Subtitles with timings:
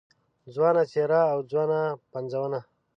[0.53, 1.79] ځوانه څېره او ځوانه
[2.13, 2.59] پنځونه